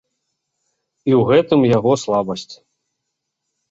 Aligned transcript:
І 1.11 1.13
ў 1.19 1.21
гэтым 1.33 1.69
яго 1.77 1.91
слабасць. 2.09 2.51